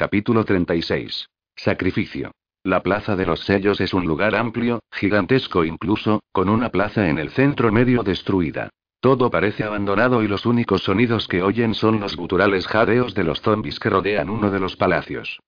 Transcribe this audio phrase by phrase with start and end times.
[0.00, 1.28] Capítulo 36.
[1.54, 2.30] Sacrificio.
[2.64, 7.18] La Plaza de los Sellos es un lugar amplio, gigantesco incluso, con una plaza en
[7.18, 8.70] el centro medio destruida.
[9.00, 13.42] Todo parece abandonado y los únicos sonidos que oyen son los guturales jadeos de los
[13.42, 15.38] zombies que rodean uno de los palacios.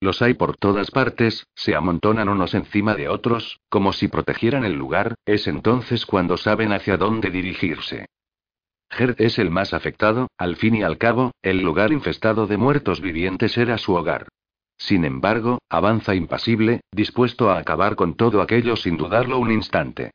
[0.00, 4.72] Los hay por todas partes, se amontonan unos encima de otros, como si protegieran el
[4.74, 8.06] lugar, es entonces cuando saben hacia dónde dirigirse.
[8.90, 13.00] Gert es el más afectado, al fin y al cabo, el lugar infestado de muertos
[13.00, 14.28] vivientes era su hogar.
[14.76, 20.12] Sin embargo, avanza impasible, dispuesto a acabar con todo aquello sin dudarlo un instante.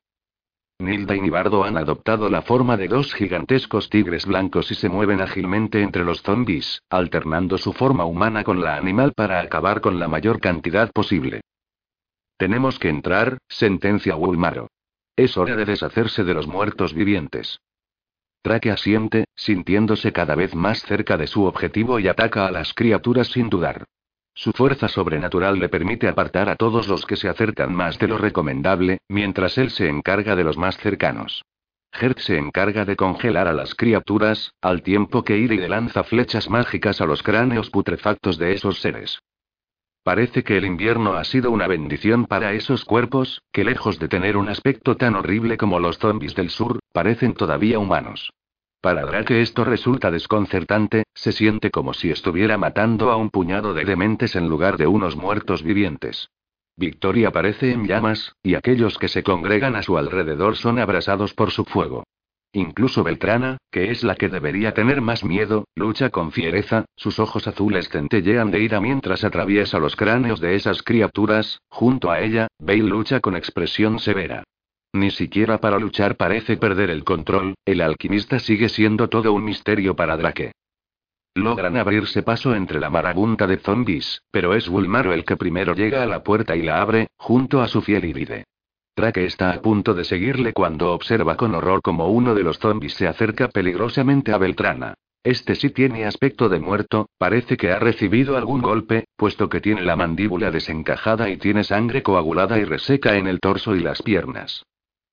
[0.80, 5.21] Nilda y Nibardo han adoptado la forma de dos gigantescos tigres blancos y se mueven
[5.21, 10.08] ágilmente entre los zombies, alternando su forma humana con la animal para acabar con la
[10.08, 11.41] mayor cantidad posible.
[12.38, 14.67] Tenemos que entrar, sentencia Wulmaro.
[15.16, 17.59] Es hora de deshacerse de los muertos vivientes.
[18.43, 23.29] Traque asiente, sintiéndose cada vez más cerca de su objetivo y ataca a las criaturas
[23.29, 23.85] sin dudar.
[24.33, 28.17] Su fuerza sobrenatural le permite apartar a todos los que se acercan más de lo
[28.17, 31.45] recomendable, mientras él se encarga de los más cercanos.
[31.94, 36.99] Gert se encarga de congelar a las criaturas, al tiempo que Iri lanza flechas mágicas
[36.99, 39.19] a los cráneos putrefactos de esos seres.
[40.03, 44.35] Parece que el invierno ha sido una bendición para esos cuerpos, que lejos de tener
[44.35, 48.33] un aspecto tan horrible como los zombies del sur, parecen todavía humanos.
[48.81, 53.85] Para Drake esto resulta desconcertante, se siente como si estuviera matando a un puñado de
[53.85, 56.27] dementes en lugar de unos muertos vivientes.
[56.75, 61.51] Victoria aparece en llamas, y aquellos que se congregan a su alrededor son abrasados por
[61.51, 62.03] su fuego.
[62.55, 67.47] Incluso Beltrana, que es la que debería tener más miedo, lucha con fiereza, sus ojos
[67.47, 72.83] azules centellean de ira mientras atraviesa los cráneos de esas criaturas, junto a ella, Bale
[72.83, 74.43] lucha con expresión severa.
[74.93, 79.95] Ni siquiera para luchar parece perder el control, el alquimista sigue siendo todo un misterio
[79.95, 80.51] para Drake.
[81.33, 86.03] Logran abrirse paso entre la marabunta de zombies, pero es Wulmaro el que primero llega
[86.03, 88.43] a la puerta y la abre, junto a su fiel Iride.
[88.95, 92.93] Drake está a punto de seguirle cuando observa con horror como uno de los zombies
[92.93, 94.93] se acerca peligrosamente a Beltrana.
[95.23, 99.81] Este sí tiene aspecto de muerto, parece que ha recibido algún golpe, puesto que tiene
[99.81, 104.64] la mandíbula desencajada y tiene sangre coagulada y reseca en el torso y las piernas.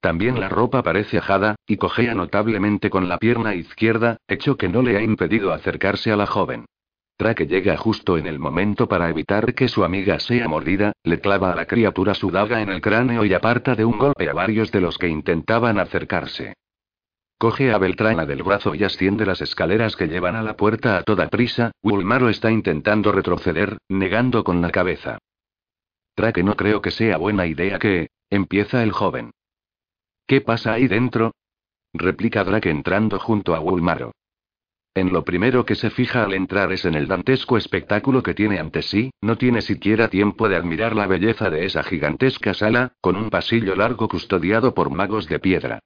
[0.00, 4.82] También la ropa parece ajada, y cojea notablemente con la pierna izquierda, hecho que no
[4.82, 6.66] le ha impedido acercarse a la joven.
[7.20, 11.52] Trake llega justo en el momento para evitar que su amiga sea mordida, le clava
[11.52, 14.72] a la criatura su daga en el cráneo y aparta de un golpe a varios
[14.72, 16.54] de los que intentaban acercarse.
[17.36, 21.02] Coge a Beltrana del brazo y asciende las escaleras que llevan a la puerta a
[21.02, 21.72] toda prisa.
[21.82, 25.18] Wulmaro está intentando retroceder, negando con la cabeza.
[26.14, 28.08] Trake no creo que sea buena idea que.
[28.30, 29.32] Empieza el joven.
[30.26, 31.34] ¿Qué pasa ahí dentro?
[31.92, 34.12] replica Drake entrando junto a Wulmaro.
[34.94, 38.58] En lo primero que se fija al entrar es en el dantesco espectáculo que tiene
[38.58, 43.14] ante sí, no tiene siquiera tiempo de admirar la belleza de esa gigantesca sala, con
[43.16, 45.78] un pasillo largo custodiado por magos de piedra.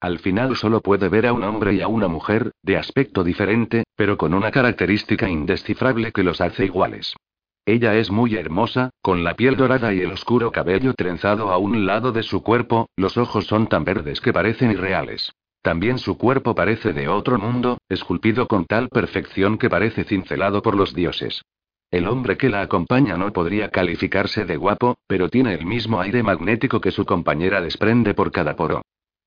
[0.00, 3.84] Al final solo puede ver a un hombre y a una mujer, de aspecto diferente,
[3.96, 7.16] pero con una característica indescifrable que los hace iguales.
[7.64, 11.86] Ella es muy hermosa, con la piel dorada y el oscuro cabello trenzado a un
[11.86, 15.32] lado de su cuerpo, los ojos son tan verdes que parecen irreales.
[15.62, 20.76] También su cuerpo parece de otro mundo, esculpido con tal perfección que parece cincelado por
[20.76, 21.42] los dioses.
[21.90, 26.22] El hombre que la acompaña no podría calificarse de guapo, pero tiene el mismo aire
[26.22, 28.82] magnético que su compañera desprende por cada poro.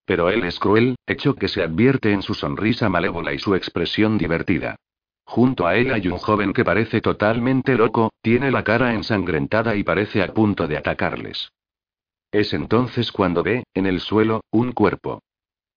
[0.05, 4.17] Pero él es cruel, hecho que se advierte en su sonrisa malévola y su expresión
[4.17, 4.75] divertida.
[5.25, 9.83] Junto a él hay un joven que parece totalmente loco, tiene la cara ensangrentada y
[9.83, 11.51] parece a punto de atacarles.
[12.31, 15.21] Es entonces cuando ve, en el suelo, un cuerpo.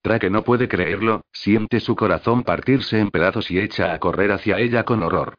[0.04, 4.59] Trake no puede creerlo, siente su corazón partirse en pedazos y echa a correr hacia
[4.59, 5.34] ella con horror.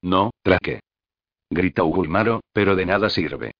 [0.00, 0.80] No, Trake.
[1.50, 3.52] Grita Ugulmaro, pero de nada sirve.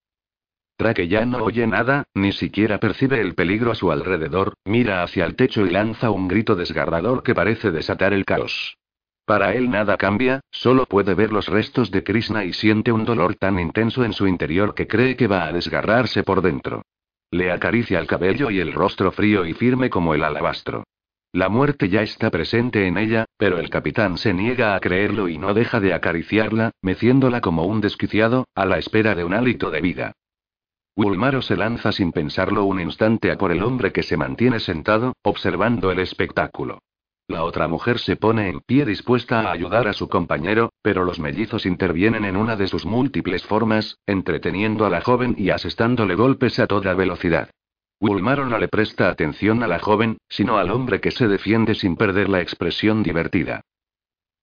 [0.75, 5.23] Trake ya no oye nada, ni siquiera percibe el peligro a su alrededor, mira hacia
[5.23, 8.75] el techo y lanza un grito desgarrador que parece desatar el caos.
[9.23, 13.35] Para él nada cambia, solo puede ver los restos de Krishna y siente un dolor
[13.35, 16.81] tan intenso en su interior que cree que va a desgarrarse por dentro.
[17.31, 20.83] Le acaricia el cabello y el rostro frío y firme como el alabastro.
[21.33, 25.37] La muerte ya está presente en ella, pero el capitán se niega a creerlo y
[25.37, 29.81] no deja de acariciarla, meciéndola como un desquiciado, a la espera de un hálito de
[29.81, 30.13] vida.
[30.95, 35.13] Ulmaro se lanza sin pensarlo un instante a por el hombre que se mantiene sentado,
[35.21, 36.79] observando el espectáculo.
[37.29, 41.19] La otra mujer se pone en pie dispuesta a ayudar a su compañero, pero los
[41.19, 46.57] mellizos intervienen en una de sus múltiples formas, entreteniendo a la joven y asestándole golpes
[46.59, 47.49] a toda velocidad.
[47.99, 51.97] Wulmaro no le presta atención a la joven, sino al hombre que se defiende sin
[51.97, 53.61] perder la expresión divertida.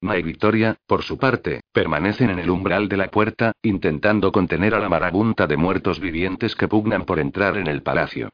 [0.03, 4.75] Ma y Victoria, por su parte, permanecen en el umbral de la puerta, intentando contener
[4.75, 8.29] a la marabunta de muertos vivientes que pugnan por entrar en el palacio.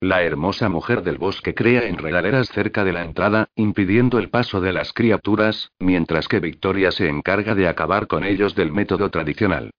[0.00, 4.74] La hermosa mujer del bosque crea enredaderas cerca de la entrada, impidiendo el paso de
[4.74, 9.70] las criaturas, mientras que Victoria se encarga de acabar con ellos del método tradicional.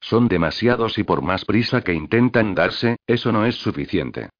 [0.00, 4.30] Son demasiados y por más prisa que intentan darse, eso no es suficiente.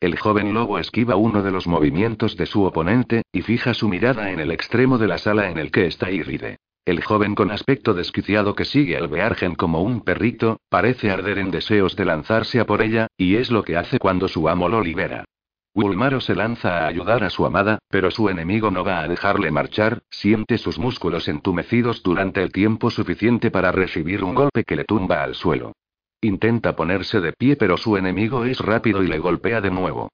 [0.00, 4.30] El joven lobo esquiva uno de los movimientos de su oponente, y fija su mirada
[4.30, 6.58] en el extremo de la sala en el que está Iride.
[6.84, 11.50] El joven con aspecto desquiciado que sigue al Beargen como un perrito, parece arder en
[11.50, 14.82] deseos de lanzarse a por ella, y es lo que hace cuando su amo lo
[14.82, 15.24] libera.
[15.72, 19.50] Ulmaro se lanza a ayudar a su amada, pero su enemigo no va a dejarle
[19.50, 24.84] marchar, siente sus músculos entumecidos durante el tiempo suficiente para recibir un golpe que le
[24.84, 25.72] tumba al suelo.
[26.20, 30.10] Intenta ponerse de pie pero su enemigo es rápido y le golpea de nuevo.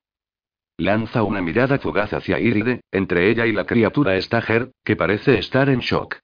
[0.79, 5.39] Lanza una mirada fugaz hacia Iride, entre ella y la criatura está Ger, que parece
[5.39, 6.17] estar en shock.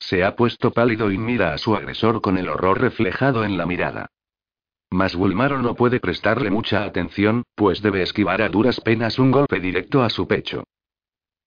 [0.00, 3.66] Se ha puesto pálido y mira a su agresor con el horror reflejado en la
[3.66, 4.08] mirada.
[4.90, 9.60] Mas Bulmaro no puede prestarle mucha atención, pues debe esquivar a duras penas un golpe
[9.60, 10.64] directo a su pecho.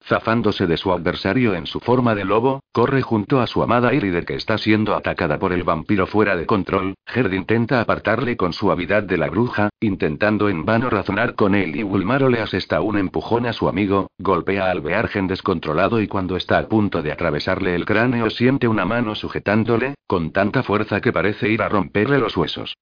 [0.05, 4.25] Zafándose de su adversario en su forma de lobo, corre junto a su amada Iride
[4.25, 6.95] que está siendo atacada por el vampiro fuera de control.
[7.05, 11.83] Gerd intenta apartarle con suavidad de la bruja, intentando en vano razonar con él y
[11.83, 16.57] Bulmaro le asesta un empujón a su amigo, golpea al Beargen descontrolado y cuando está
[16.57, 21.49] a punto de atravesarle el cráneo siente una mano sujetándole, con tanta fuerza que parece
[21.49, 22.75] ir a romperle los huesos.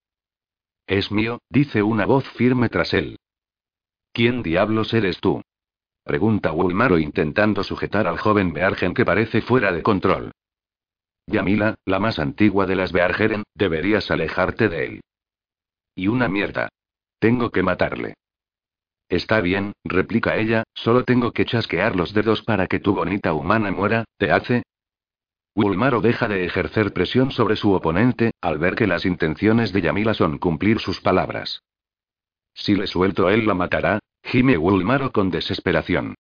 [0.87, 3.17] Es mío, dice una voz firme tras él.
[4.11, 5.41] ¿Quién diablos eres tú?
[6.03, 10.31] Pregunta Wulmaro intentando sujetar al joven Beargen que parece fuera de control.
[11.27, 15.01] Yamila, la más antigua de las Beargeren, deberías alejarte de él.
[15.95, 16.69] Y una mierda.
[17.19, 18.15] Tengo que matarle.
[19.07, 23.71] Está bien, replica ella, solo tengo que chasquear los dedos para que tu bonita humana
[23.71, 24.63] muera, ¿te hace?
[25.53, 30.13] Wulmaro deja de ejercer presión sobre su oponente, al ver que las intenciones de Yamila
[30.13, 31.61] son cumplir sus palabras.
[32.53, 33.99] Si le suelto él la matará,
[34.31, 36.15] Gime Wulmaro con desesperación.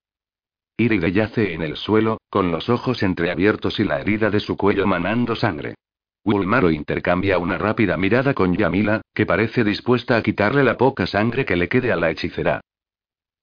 [0.75, 4.85] Iride yace en el suelo, con los ojos entreabiertos y la herida de su cuello
[4.85, 5.75] manando sangre.
[6.25, 11.45] Wulmaro intercambia una rápida mirada con Yamila, que parece dispuesta a quitarle la poca sangre
[11.45, 12.59] que le quede a la hechicera.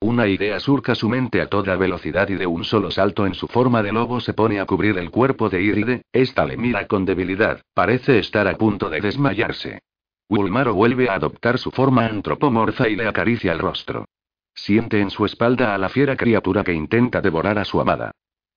[0.01, 3.49] Una idea surca su mente a toda velocidad y de un solo salto en su
[3.49, 7.07] forma de lobo se pone a cubrir el cuerpo de Iride, esta le mira con
[7.07, 9.81] debilidad, parece estar a punto de desmayarse.
[10.29, 14.05] Wulmaro vuelve a adoptar su forma antropomorfa y le acaricia el rostro.
[14.61, 18.11] Siente en su espalda a la fiera criatura que intenta devorar a su amada.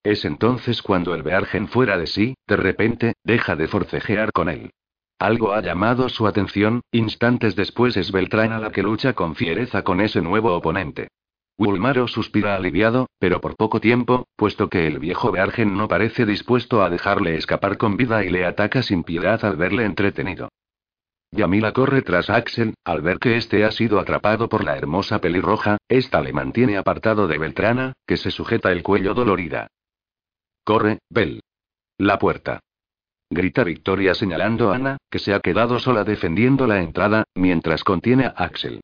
[0.03, 4.71] Es entonces cuando el Beargen fuera de sí, de repente, deja de forcejear con él.
[5.19, 9.83] Algo ha llamado su atención, instantes después es Beltrán a la que lucha con fiereza
[9.83, 11.09] con ese nuevo oponente.
[11.55, 16.81] Ulmaro suspira aliviado, pero por poco tiempo, puesto que el viejo Beargen no parece dispuesto
[16.83, 20.49] a dejarle escapar con vida y le ataca sin piedad al verle entretenido.
[21.33, 25.77] Yamila corre tras Axel, al ver que este ha sido atrapado por la hermosa pelirroja,
[25.87, 29.67] esta le mantiene apartado de Beltrana, que se sujeta el cuello dolorida.
[30.65, 31.41] Corre, Bel.
[31.97, 32.59] La puerta.
[33.29, 38.25] Grita Victoria señalando a Ana, que se ha quedado sola defendiendo la entrada, mientras contiene
[38.25, 38.81] a Axel.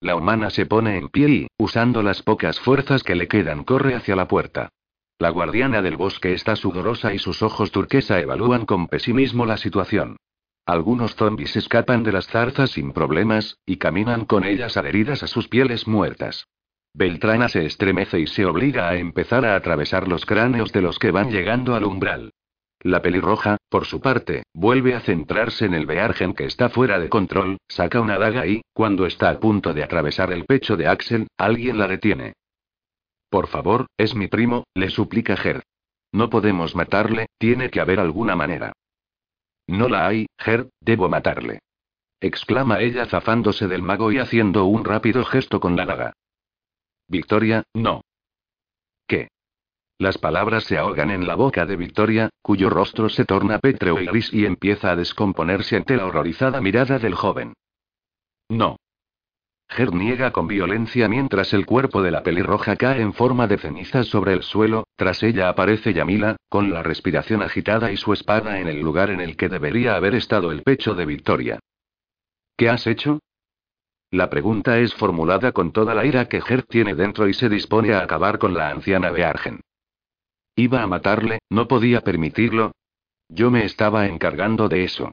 [0.00, 3.94] La humana se pone en pie y, usando las pocas fuerzas que le quedan, corre
[3.94, 4.70] hacia la puerta.
[5.18, 10.16] La guardiana del bosque está sudorosa y sus ojos turquesa evalúan con pesimismo la situación.
[10.68, 15.48] Algunos zombies escapan de las zarzas sin problemas, y caminan con ellas adheridas a sus
[15.48, 16.46] pieles muertas.
[16.92, 21.10] Beltrana se estremece y se obliga a empezar a atravesar los cráneos de los que
[21.10, 22.34] van llegando al umbral.
[22.80, 27.08] La pelirroja, por su parte, vuelve a centrarse en el Beargen que está fuera de
[27.08, 31.28] control, saca una daga y, cuando está a punto de atravesar el pecho de Axel,
[31.38, 32.34] alguien la detiene.
[33.30, 35.62] Por favor, es mi primo, le suplica Ger.
[36.12, 38.74] No podemos matarle, tiene que haber alguna manera.
[39.68, 41.60] No la hay, Ger, debo matarle.
[42.20, 46.12] Exclama ella zafándose del mago y haciendo un rápido gesto con la daga.
[47.06, 48.00] Victoria, no.
[49.06, 49.28] ¿Qué?
[49.98, 54.06] Las palabras se ahogan en la boca de Victoria, cuyo rostro se torna pétreo y
[54.06, 57.54] gris y empieza a descomponerse ante la horrorizada mirada del joven.
[58.48, 58.76] No.
[59.68, 64.06] Ger niega con violencia mientras el cuerpo de la pelirroja cae en forma de cenizas
[64.06, 68.68] sobre el suelo, tras ella aparece Yamila, con la respiración agitada y su espada en
[68.68, 71.58] el lugar en el que debería haber estado el pecho de Victoria.
[72.56, 73.20] ¿Qué has hecho?
[74.10, 77.92] La pregunta es formulada con toda la ira que Ger tiene dentro y se dispone
[77.92, 79.60] a acabar con la anciana Beargen.
[80.56, 82.72] Iba a matarle, no podía permitirlo.
[83.28, 85.12] Yo me estaba encargando de eso.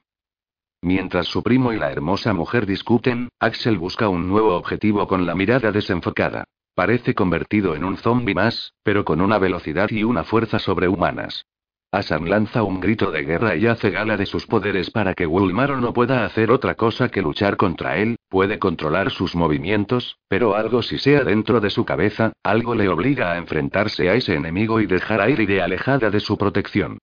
[0.86, 5.34] Mientras su primo y la hermosa mujer discuten, Axel busca un nuevo objetivo con la
[5.34, 6.44] mirada desenfocada.
[6.75, 11.48] Parece convertido en un zombie más, pero con una velocidad y una fuerza sobrehumanas.
[11.92, 15.82] Asan lanza un grito de guerra y hace gala de sus poderes para que Wulmaro
[15.82, 20.84] no pueda hacer otra cosa que luchar contra él, puede controlar sus movimientos, pero algo
[20.84, 24.86] si sea dentro de su cabeza, algo le obliga a enfrentarse a ese enemigo y
[24.86, 27.00] dejar a Iride alejada de su protección.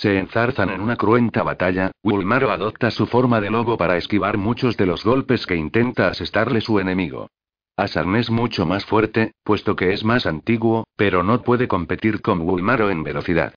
[0.00, 4.76] Se enzarzan en una cruenta batalla, Wulmaro adopta su forma de lobo para esquivar muchos
[4.76, 7.30] de los golpes que intenta asestarle su enemigo.
[7.78, 12.42] Asan es mucho más fuerte, puesto que es más antiguo, pero no puede competir con
[12.42, 13.54] Wulmaro en velocidad.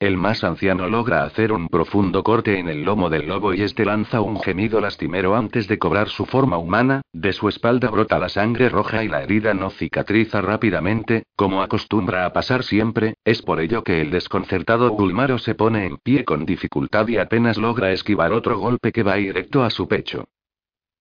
[0.00, 3.84] El más anciano logra hacer un profundo corte en el lomo del lobo y este
[3.84, 8.28] lanza un gemido lastimero antes de cobrar su forma humana, de su espalda brota la
[8.28, 13.58] sangre roja y la herida no cicatriza rápidamente, como acostumbra a pasar siempre, es por
[13.58, 18.32] ello que el desconcertado Bulmaro se pone en pie con dificultad y apenas logra esquivar
[18.32, 20.28] otro golpe que va directo a su pecho.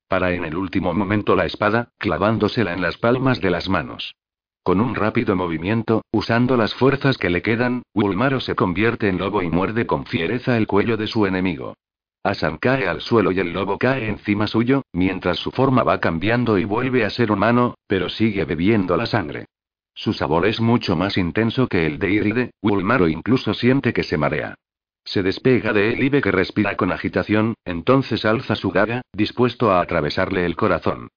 [0.07, 4.15] Para en el último momento la espada, clavándosela en las palmas de las manos.
[4.67, 9.41] Con un rápido movimiento, usando las fuerzas que le quedan, Ulmaro se convierte en lobo
[9.41, 11.75] y muerde con fiereza el cuello de su enemigo.
[12.21, 16.57] Asan cae al suelo y el lobo cae encima suyo, mientras su forma va cambiando
[16.57, 19.45] y vuelve a ser humano, pero sigue bebiendo la sangre.
[19.93, 24.17] Su sabor es mucho más intenso que el de Iride, Ulmaro incluso siente que se
[24.17, 24.55] marea.
[25.05, 29.71] Se despega de él y ve que respira con agitación, entonces alza su gaga, dispuesto
[29.71, 31.07] a atravesarle el corazón.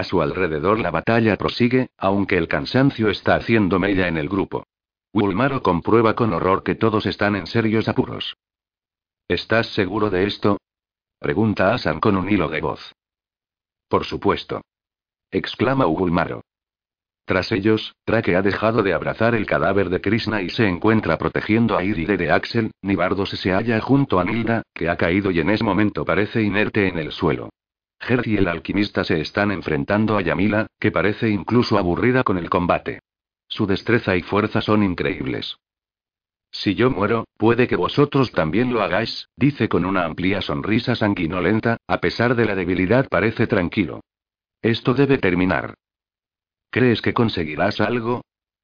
[0.00, 4.64] A su alrededor la batalla prosigue, aunque el cansancio está haciendo mella en el grupo.
[5.12, 8.34] Ulmaro comprueba con horror que todos están en serios apuros.
[9.28, 10.56] ¿Estás seguro de esto?
[11.18, 12.94] Pregunta Asan con un hilo de voz.
[13.88, 14.62] Por supuesto.
[15.30, 16.40] Exclama Ulmaro.
[17.26, 21.76] Tras ellos, Trake ha dejado de abrazar el cadáver de Krishna y se encuentra protegiendo
[21.76, 25.50] a Iride de Axel, Nibardos se halla junto a Nilda, que ha caído y en
[25.50, 27.50] ese momento parece inerte en el suelo.
[28.00, 32.48] Gert y el alquimista se están enfrentando a Yamila, que parece incluso aburrida con el
[32.48, 33.00] combate.
[33.46, 35.58] Su destreza y fuerza son increíbles.
[36.50, 41.76] Si yo muero, puede que vosotros también lo hagáis, dice con una amplia sonrisa sanguinolenta,
[41.86, 44.00] a pesar de la debilidad parece tranquilo.
[44.62, 45.74] Esto debe terminar.
[46.70, 48.22] ¿Crees que conseguirás algo?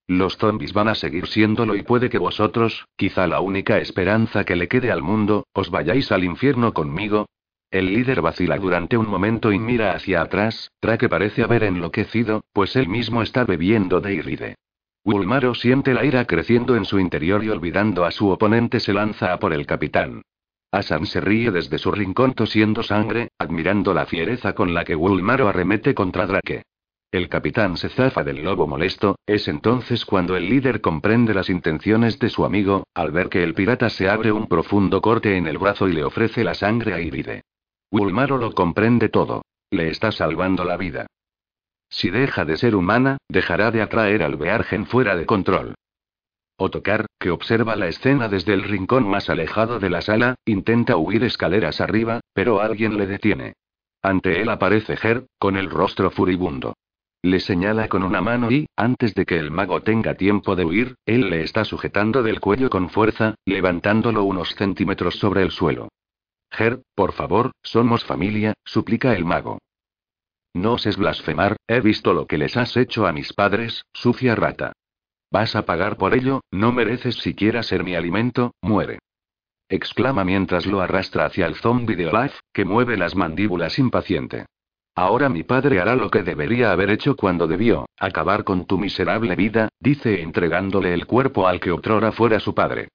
[0.08, 4.56] Los zombies van a seguir siéndolo y puede que vosotros, quizá la única esperanza que
[4.56, 7.26] le quede al mundo, os vayáis al infierno conmigo,
[7.70, 12.76] el líder vacila durante un momento y mira hacia atrás, Trake parece haber enloquecido, pues
[12.76, 14.54] él mismo está bebiendo de Iride.
[15.04, 19.32] Ulmaro siente la ira creciendo en su interior y olvidando a su oponente se lanza
[19.32, 20.22] a por el capitán.
[20.72, 25.48] Asan se ríe desde su rincón tosiendo sangre, admirando la fiereza con la que Wulmaro
[25.48, 26.62] arremete contra Drake.
[27.12, 32.18] El capitán se zafa del lobo molesto, es entonces cuando el líder comprende las intenciones
[32.18, 35.58] de su amigo, al ver que el pirata se abre un profundo corte en el
[35.58, 37.42] brazo y le ofrece la sangre a Iride.
[37.90, 39.42] Ulmaro lo comprende todo.
[39.70, 41.06] Le está salvando la vida.
[41.88, 45.74] Si deja de ser humana, dejará de atraer al Beargen fuera de control.
[46.58, 51.22] Otokar, que observa la escena desde el rincón más alejado de la sala, intenta huir
[51.24, 53.54] escaleras arriba, pero alguien le detiene.
[54.02, 56.74] Ante él aparece Ger, con el rostro furibundo.
[57.22, 60.94] Le señala con una mano y, antes de que el mago tenga tiempo de huir,
[61.06, 65.88] él le está sujetando del cuello con fuerza, levantándolo unos centímetros sobre el suelo.
[66.56, 69.58] Ger, por favor, somos familia, suplica el mago.
[70.54, 74.72] No oses blasfemar, he visto lo que les has hecho a mis padres, sucia rata.
[75.30, 79.00] Vas a pagar por ello, no mereces siquiera ser mi alimento, muere.
[79.68, 84.46] Exclama mientras lo arrastra hacia el zombie de Olaf, que mueve las mandíbulas impaciente.
[84.94, 89.36] Ahora mi padre hará lo que debería haber hecho cuando debió, acabar con tu miserable
[89.36, 92.88] vida, dice entregándole el cuerpo al que otrora fuera su padre.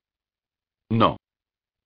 [0.88, 1.16] No.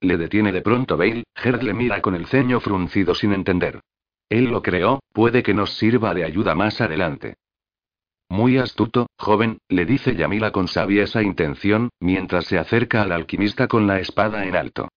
[0.01, 3.81] Le detiene de pronto Bale, Gerd le mira con el ceño fruncido sin entender.
[4.29, 7.37] Él lo creó, puede que nos sirva de ayuda más adelante.
[8.29, 13.87] Muy astuto, joven, le dice Yamila con sabiesa intención, mientras se acerca al alquimista con
[13.87, 14.89] la espada en alto.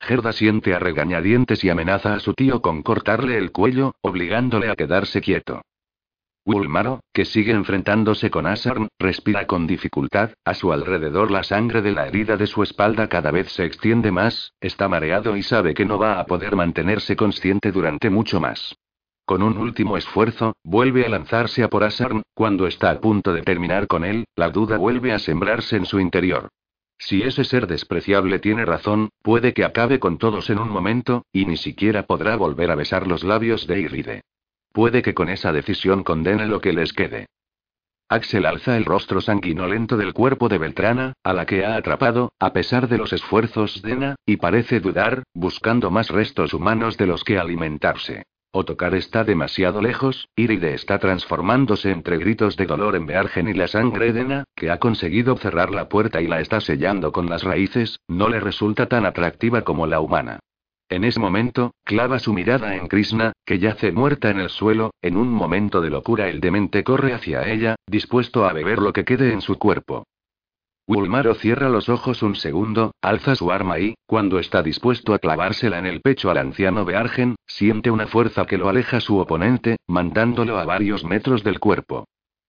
[0.00, 4.76] Gerda siente a regañadientes y amenaza a su tío con cortarle el cuello, obligándole a
[4.76, 5.62] quedarse quieto.
[6.46, 11.92] Ulmaro, que sigue enfrentándose con Asarn, respira con dificultad, a su alrededor la sangre de
[11.92, 15.86] la herida de su espalda cada vez se extiende más, está mareado y sabe que
[15.86, 18.76] no va a poder mantenerse consciente durante mucho más.
[19.24, 23.40] Con un último esfuerzo, vuelve a lanzarse a por Asarn, cuando está a punto de
[23.40, 26.50] terminar con él, la duda vuelve a sembrarse en su interior.
[26.98, 31.46] Si ese ser despreciable tiene razón, puede que acabe con todos en un momento, y
[31.46, 34.22] ni siquiera podrá volver a besar los labios de Iride.
[34.74, 37.28] Puede que con esa decisión condene lo que les quede.
[38.08, 42.52] Axel alza el rostro sanguinolento del cuerpo de Beltrana, a la que ha atrapado, a
[42.52, 47.22] pesar de los esfuerzos de Ena, y parece dudar, buscando más restos humanos de los
[47.22, 48.24] que alimentarse.
[48.50, 53.68] Otokar está demasiado lejos, Iride está transformándose entre gritos de dolor en Beargen y la
[53.68, 58.00] sangre Edena, que ha conseguido cerrar la puerta y la está sellando con las raíces,
[58.08, 60.40] no le resulta tan atractiva como la humana.
[60.94, 65.16] En ese momento, clava su mirada en Krishna, que yace muerta en el suelo, en
[65.16, 69.32] un momento de locura el demente corre hacia ella, dispuesto a beber lo que quede
[69.32, 70.06] en su cuerpo.
[70.86, 75.80] Ulmaro cierra los ojos un segundo, alza su arma y, cuando está dispuesto a clavársela
[75.80, 80.60] en el pecho al anciano Beargen, siente una fuerza que lo aleja su oponente, mandándolo
[80.60, 82.04] a varios metros del cuerpo.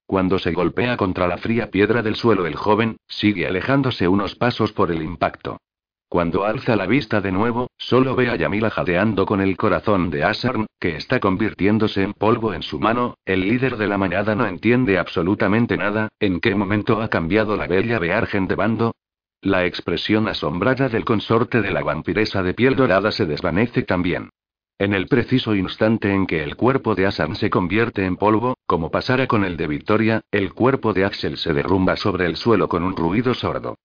[0.06, 4.72] Cuando se golpea contra la fría piedra del suelo el joven, sigue alejándose unos pasos
[4.72, 5.58] por el impacto.
[6.08, 10.24] Cuando alza la vista de nuevo, solo ve a Yamila jadeando con el corazón de
[10.24, 13.18] Asarn, que está convirtiéndose en polvo en su mano.
[13.26, 16.10] El líder de la mañana no entiende absolutamente nada.
[16.20, 18.96] ¿En qué momento ha cambiado la bella Beargen de bando?
[19.42, 24.30] La expresión asombrada del consorte de la vampiresa de piel dorada se desvanece también.
[24.78, 28.92] En el preciso instante en que el cuerpo de Asarn se convierte en polvo, como
[28.92, 32.84] pasara con el de Victoria, el cuerpo de Axel se derrumba sobre el suelo con
[32.84, 33.78] un ruido sordo.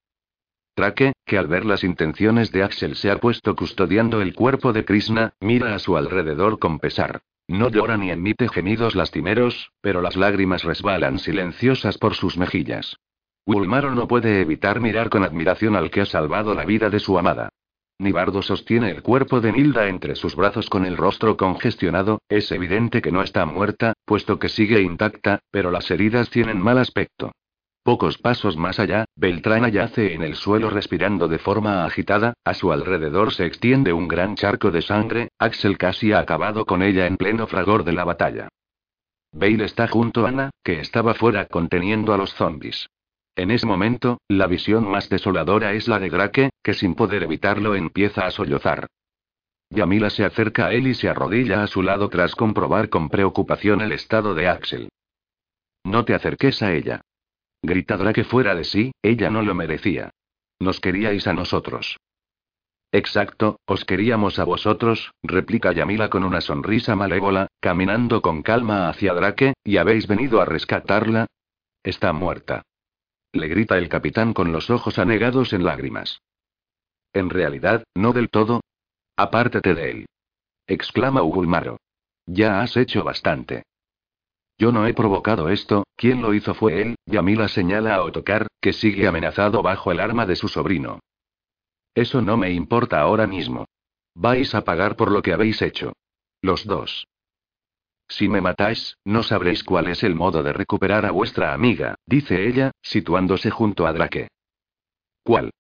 [0.74, 4.84] Traque, que al ver las intenciones de Axel se ha puesto custodiando el cuerpo de
[4.84, 7.22] Krishna, mira a su alrededor con pesar.
[7.48, 12.96] No llora ni emite gemidos lastimeros, pero las lágrimas resbalan silenciosas por sus mejillas.
[13.44, 17.18] Ulmaro no puede evitar mirar con admiración al que ha salvado la vida de su
[17.18, 17.48] amada.
[17.98, 23.02] Nibardo sostiene el cuerpo de Nilda entre sus brazos con el rostro congestionado, es evidente
[23.02, 27.32] que no está muerta, puesto que sigue intacta, pero las heridas tienen mal aspecto.
[27.90, 32.70] Pocos pasos más allá, Beltrana yace en el suelo respirando de forma agitada, a su
[32.70, 37.16] alrededor se extiende un gran charco de sangre, Axel casi ha acabado con ella en
[37.16, 38.48] pleno fragor de la batalla.
[39.32, 42.88] Bale está junto a Ana, que estaba fuera conteniendo a los zombies.
[43.34, 47.74] En ese momento, la visión más desoladora es la de Drake, que sin poder evitarlo
[47.74, 48.86] empieza a sollozar.
[49.68, 53.80] Yamila se acerca a él y se arrodilla a su lado tras comprobar con preocupación
[53.80, 54.90] el estado de Axel.
[55.82, 57.00] No te acerques a ella.
[57.62, 60.10] Grita Drake fuera de sí, ella no lo merecía.
[60.58, 61.98] Nos queríais a nosotros.
[62.92, 69.14] Exacto, os queríamos a vosotros, replica Yamila con una sonrisa malévola, caminando con calma hacia
[69.14, 71.26] Drake, ¿y habéis venido a rescatarla?
[71.84, 72.62] Está muerta.
[73.32, 76.20] Le grita el capitán con los ojos anegados en lágrimas.
[77.12, 78.60] En realidad, no del todo.
[79.16, 80.06] Apártate de él.
[80.66, 81.78] Exclama Ugulmaro.
[82.26, 83.64] Ya has hecho bastante.
[84.60, 88.74] Yo no he provocado esto, quien lo hizo fue él, Yamila señala a Otokar, que
[88.74, 91.00] sigue amenazado bajo el arma de su sobrino.
[91.94, 93.64] Eso no me importa ahora mismo.
[94.14, 95.94] Vais a pagar por lo que habéis hecho.
[96.42, 97.06] Los dos.
[98.06, 102.46] Si me matáis, no sabréis cuál es el modo de recuperar a vuestra amiga, dice
[102.46, 104.28] ella, situándose junto a Drake.
[105.22, 105.52] ¿Cuál?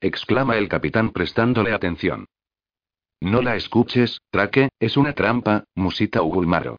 [0.00, 2.24] exclama el capitán prestándole atención.
[3.20, 6.78] No la escuches, Drake, es una trampa, musita Ugulmaro.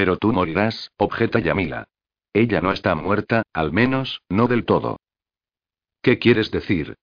[0.00, 1.86] Pero tú morirás, objeta Yamila.
[2.32, 4.96] Ella no está muerta, al menos, no del todo.
[6.00, 6.94] ¿Qué quieres decir?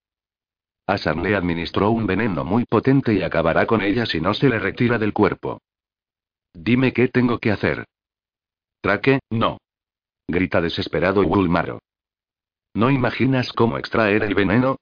[0.88, 4.58] Asan le administró un veneno muy potente y acabará con ella si no se le
[4.58, 5.62] retira del cuerpo.
[6.56, 7.86] Dime qué tengo que hacer.
[8.82, 9.60] Traque, no.
[10.28, 11.78] Grita desesperado Gulmaro.
[12.74, 14.78] ¿No imaginas cómo extraer el veneno?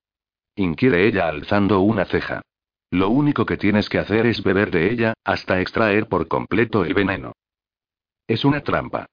[0.56, 2.44] Inquiere ella alzando una ceja.
[2.92, 6.94] Lo único que tienes que hacer es beber de ella, hasta extraer por completo el
[6.94, 7.34] veneno.
[8.28, 9.06] Es una trampa.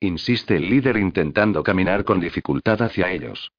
[0.00, 3.52] Insiste el líder intentando caminar con dificultad hacia ellos.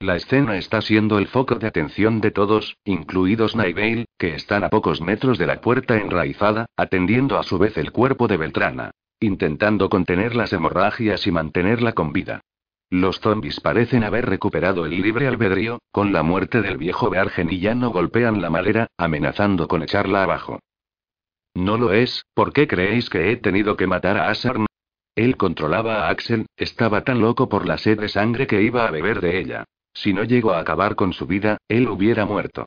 [0.00, 4.68] La escena está siendo el foco de atención de todos, incluidos Naivale, que están a
[4.68, 9.88] pocos metros de la puerta enraizada, atendiendo a su vez el cuerpo de Beltrana, intentando
[9.88, 12.40] contener las hemorragias y mantenerla con vida.
[12.90, 17.60] Los zombies parecen haber recuperado el libre albedrío, con la muerte del viejo Beargen y
[17.60, 20.58] ya no golpean la madera, amenazando con echarla abajo.
[21.56, 24.66] No lo es, ¿por qué creéis que he tenido que matar a Asarn?
[25.14, 28.90] Él controlaba a Axel, estaba tan loco por la sed de sangre que iba a
[28.90, 29.64] beber de ella.
[29.94, 32.66] Si no llego a acabar con su vida, él hubiera muerto.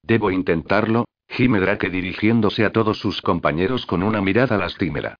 [0.00, 5.16] Debo intentarlo, gime Drake dirigiéndose a todos sus compañeros con una mirada lastimera.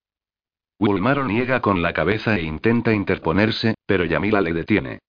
[0.78, 5.00] Ulmaro niega con la cabeza e intenta interponerse, pero Yamila le detiene.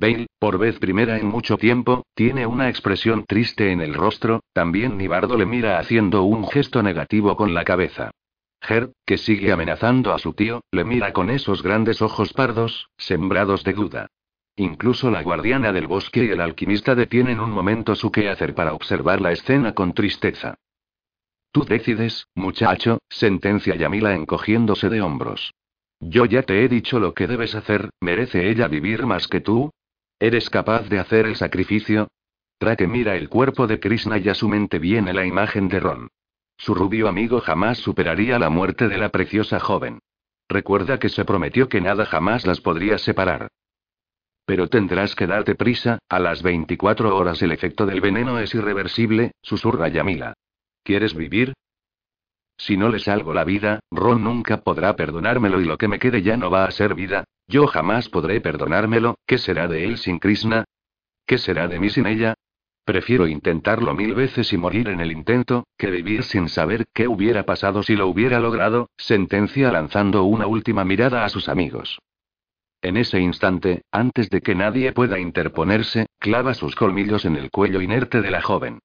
[0.00, 4.96] Bale, por vez primera en mucho tiempo, tiene una expresión triste en el rostro, también
[4.96, 8.12] Nibardo le mira haciendo un gesto negativo con la cabeza.
[8.60, 13.64] Ger, que sigue amenazando a su tío, le mira con esos grandes ojos pardos, sembrados
[13.64, 14.06] de duda.
[14.54, 19.20] Incluso la guardiana del bosque y el alquimista detienen un momento su quehacer para observar
[19.20, 20.54] la escena con tristeza.
[21.50, 25.54] Tú decides, muchacho, sentencia Yamila encogiéndose de hombros.
[26.00, 29.72] Yo ya te he dicho lo que debes hacer, ¿merece ella vivir más que tú?
[30.20, 32.08] ¿Eres capaz de hacer el sacrificio?
[32.58, 36.08] Trake mira el cuerpo de Krishna y a su mente viene la imagen de Ron.
[36.56, 40.00] su rubio amigo jamás superaría la muerte de la preciosa joven.
[40.48, 43.48] Recuerda que se prometió que nada jamás las podría separar.
[44.44, 49.32] Pero tendrás que darte prisa, a las 24 horas el efecto del veneno es irreversible,
[49.40, 50.34] susurra Yamila.
[50.82, 51.52] ¿Quieres vivir?
[52.56, 56.22] Si no le salgo la vida, Ron nunca podrá perdonármelo y lo que me quede
[56.22, 57.22] ya no va a ser vida.
[57.48, 60.64] Yo jamás podré perdonármelo, ¿qué será de él sin Krishna?
[61.26, 62.34] ¿Qué será de mí sin ella?
[62.84, 67.44] Prefiero intentarlo mil veces y morir en el intento, que vivir sin saber qué hubiera
[67.44, 71.98] pasado si lo hubiera logrado, sentencia lanzando una última mirada a sus amigos.
[72.80, 77.80] En ese instante, antes de que nadie pueda interponerse, clava sus colmillos en el cuello
[77.80, 78.78] inerte de la joven.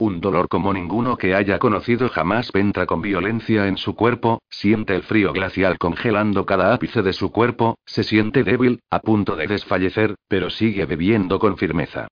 [0.00, 4.94] Un dolor como ninguno que haya conocido jamás entra con violencia en su cuerpo, siente
[4.94, 9.48] el frío glacial congelando cada ápice de su cuerpo, se siente débil, a punto de
[9.48, 12.06] desfallecer, pero sigue bebiendo con firmeza.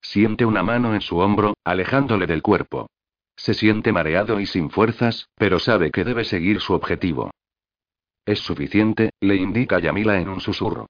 [0.00, 2.86] Siente una mano en su hombro, alejándole del cuerpo.
[3.34, 7.32] Se siente mareado y sin fuerzas, pero sabe que debe seguir su objetivo.
[8.24, 10.86] Es suficiente, le indica Yamila en un susurro.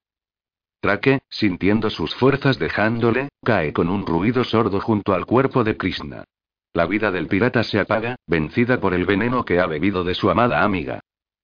[0.80, 6.24] Traque, sintiendo sus fuerzas dejándole, cae con un ruido sordo junto al cuerpo de Krishna.
[6.74, 10.30] La vida del pirata se apaga, vencida por el veneno que ha bebido de su
[10.30, 11.00] amada amiga.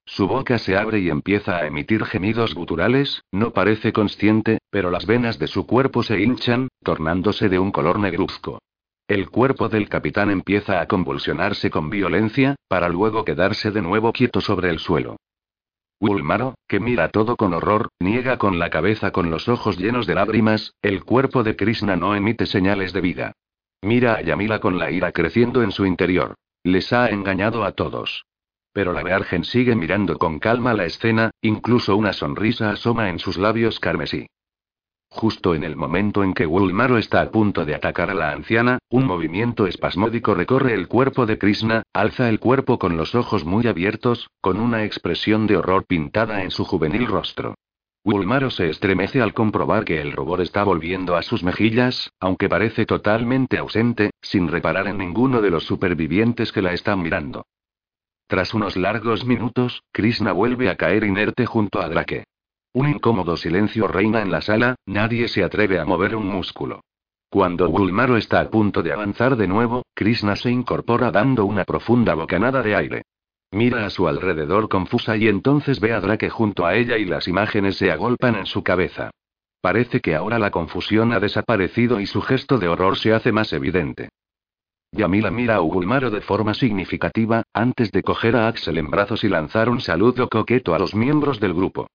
[0.06, 5.04] Su boca se abre y empieza a emitir gemidos guturales, no parece consciente, pero las
[5.04, 8.58] venas de su cuerpo se hinchan, tornándose de un color negruzco.
[9.06, 14.40] El cuerpo del capitán empieza a convulsionarse con violencia, para luego quedarse de nuevo quieto
[14.40, 15.16] sobre el suelo.
[16.00, 20.14] Ulmaro, que mira todo con horror, niega con la cabeza con los ojos llenos de
[20.14, 23.32] lágrimas, el cuerpo de Krishna no emite señales de vida.
[23.82, 26.34] Mira a Yamila con la ira creciendo en su interior.
[26.64, 28.24] Les ha engañado a todos.
[28.72, 33.38] Pero la Virgen sigue mirando con calma la escena, incluso una sonrisa asoma en sus
[33.38, 34.26] labios carmesí.
[35.10, 38.78] Justo en el momento en que Wulmaro está a punto de atacar a la anciana,
[38.90, 43.66] un movimiento espasmódico recorre el cuerpo de Krishna, alza el cuerpo con los ojos muy
[43.66, 47.54] abiertos, con una expresión de horror pintada en su juvenil rostro.
[48.10, 52.86] Wulmaro se estremece al comprobar que el rubor está volviendo a sus mejillas, aunque parece
[52.86, 57.44] totalmente ausente, sin reparar en ninguno de los supervivientes que la están mirando.
[58.26, 62.24] Tras unos largos minutos, Krishna vuelve a caer inerte junto a Drake.
[62.72, 66.80] Un incómodo silencio reina en la sala, nadie se atreve a mover un músculo.
[67.28, 72.14] Cuando Gulmaro está a punto de avanzar de nuevo, Krishna se incorpora dando una profunda
[72.14, 73.02] bocanada de aire.
[73.50, 77.28] Mira a su alrededor confusa y entonces ve a Drake junto a ella y las
[77.28, 79.10] imágenes se agolpan en su cabeza.
[79.60, 83.52] Parece que ahora la confusión ha desaparecido y su gesto de horror se hace más
[83.52, 84.10] evidente.
[84.92, 89.28] Yamila mira a Ugulmaro de forma significativa, antes de coger a Axel en brazos y
[89.28, 91.88] lanzar un saludo coqueto a los miembros del grupo.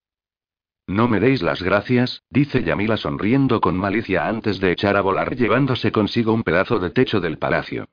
[0.87, 5.35] No me deis las gracias, dice Yamila sonriendo con malicia antes de echar a volar
[5.35, 7.87] llevándose consigo un pedazo de techo del palacio.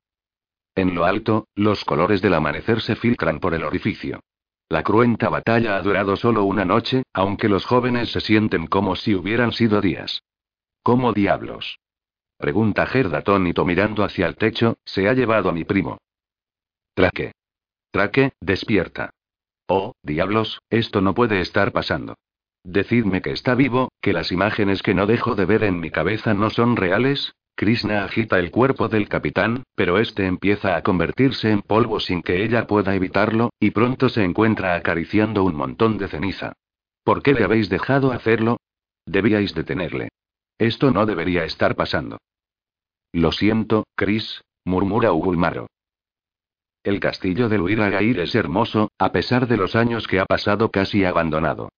[0.74, 4.20] En lo alto, los colores del amanecer se filtran por el orificio.
[4.68, 9.14] La cruenta batalla ha durado solo una noche, aunque los jóvenes se sienten como si
[9.14, 10.22] hubieran sido días.
[10.83, 11.78] ¿Cómo diablos?
[12.38, 15.98] Pregunta Gerda atónito mirando hacia el techo, se ha llevado a mi primo.
[16.94, 17.33] Traque.
[17.90, 19.11] Traque, despierta.
[19.66, 22.14] Oh, diablos, esto no puede estar pasando.
[22.62, 26.33] Decidme que está vivo, que las imágenes que no dejo de ver en mi cabeza
[26.35, 27.35] no son reales.
[27.61, 32.42] Krishna agita el cuerpo del capitán, pero este empieza a convertirse en polvo sin que
[32.42, 36.55] ella pueda evitarlo, y pronto se encuentra acariciando un montón de ceniza.
[37.05, 38.57] ¿Por qué le habéis dejado hacerlo?
[39.05, 40.09] Debíais detenerle.
[40.57, 42.16] Esto no debería estar pasando.
[43.12, 45.66] Lo siento, Chris, murmura Ugulmaro.
[46.83, 51.05] El castillo de Luiragair es hermoso, a pesar de los años que ha pasado casi
[51.05, 51.68] abandonado.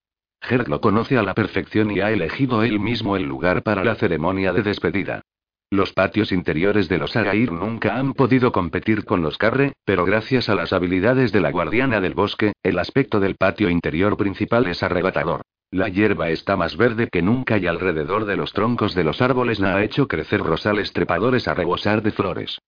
[0.49, 3.97] Herg lo conoce a la perfección y ha elegido él mismo el lugar para la
[3.97, 5.23] ceremonia de despedida.
[5.73, 10.51] Los patios interiores de los Agair nunca han podido competir con los Carre, pero gracias
[10.51, 14.83] a las habilidades de la guardiana del bosque, el aspecto del patio interior principal es
[14.83, 15.41] arrebatador.
[15.71, 19.61] La hierba está más verde que nunca y alrededor de los troncos de los árboles
[19.61, 22.59] la ha hecho crecer rosales trepadores a rebosar de flores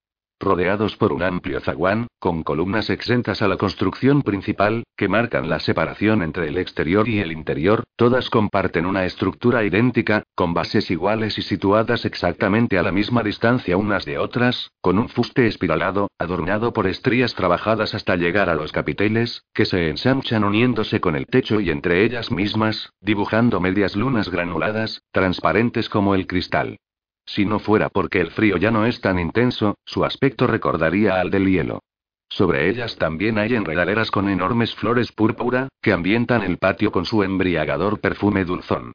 [0.44, 5.58] rodeados por un amplio zaguán, con columnas exentas a la construcción principal, que marcan la
[5.58, 11.38] separación entre el exterior y el interior, todas comparten una estructura idéntica, con bases iguales
[11.38, 16.72] y situadas exactamente a la misma distancia unas de otras, con un fuste espiralado, adornado
[16.72, 21.60] por estrías trabajadas hasta llegar a los capiteles, que se ensanchan uniéndose con el techo
[21.60, 26.78] y entre ellas mismas, dibujando medias lunas granuladas, transparentes como el cristal.
[27.26, 31.30] Si no fuera porque el frío ya no es tan intenso, su aspecto recordaría al
[31.30, 31.80] del hielo.
[32.28, 37.22] Sobre ellas también hay enredaderas con enormes flores púrpura, que ambientan el patio con su
[37.22, 38.92] embriagador perfume dulzón.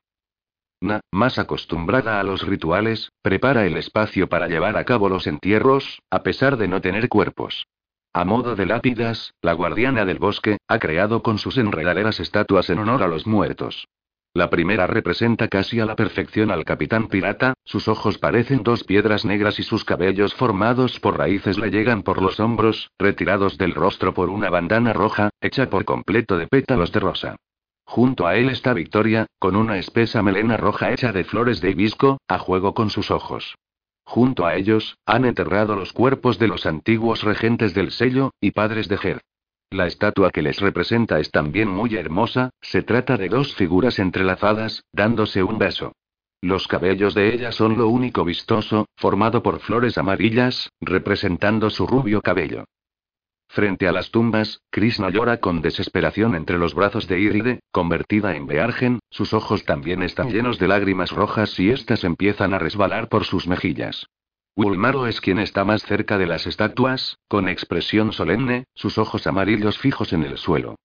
[0.82, 6.02] Na, más acostumbrada a los rituales, prepara el espacio para llevar a cabo los entierros,
[6.10, 7.66] a pesar de no tener cuerpos.
[8.14, 12.80] A modo de lápidas, la guardiana del bosque, ha creado con sus enredaderas estatuas en
[12.80, 13.88] honor a los muertos.
[14.34, 19.26] La primera representa casi a la perfección al capitán pirata, sus ojos parecen dos piedras
[19.26, 24.14] negras y sus cabellos formados por raíces le llegan por los hombros, retirados del rostro
[24.14, 27.36] por una bandana roja, hecha por completo de pétalos de rosa.
[27.86, 32.20] Junto a él está Victoria, con una espesa melena roja hecha de flores de hibisco,
[32.28, 33.56] a juego con sus ojos.
[34.04, 38.90] Junto a ellos, han enterrado los cuerpos de los antiguos regentes del sello, y padres
[38.90, 39.22] de Ger.
[39.72, 44.84] La estatua que les representa es también muy hermosa, se trata de dos figuras entrelazadas,
[44.92, 45.94] dándose un beso.
[46.42, 52.22] Los cabellos de ella son lo único vistoso, formado por flores amarillas, representando su rubio
[52.22, 52.66] cabello.
[53.48, 58.48] Frente a las tumbas, Krishna llora con desesperación entre los brazos de Iride, convertida en
[58.48, 63.24] Beargen, sus ojos también están llenos de lágrimas rojas y éstas empiezan a resbalar por
[63.24, 64.08] sus mejillas.
[64.68, 69.78] Ulmaro es quien está más cerca de las estatuas, con expresión solemne, sus ojos amarillos
[69.78, 70.76] fijos en el suelo.